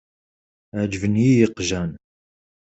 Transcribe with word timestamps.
Ɛeǧben-iyi 0.79 1.33
yeqjan. 1.39 1.91